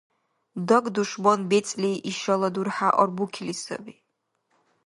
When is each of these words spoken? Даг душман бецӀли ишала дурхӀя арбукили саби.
Даг 0.67 0.83
душман 0.95 1.39
бецӀли 1.49 1.91
ишала 2.09 2.49
дурхӀя 2.53 2.89
арбукили 3.01 3.55
саби. 3.63 3.95